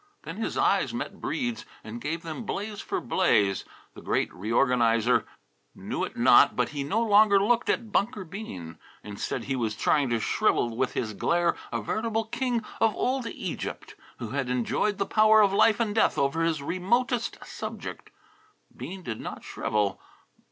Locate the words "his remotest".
16.41-17.37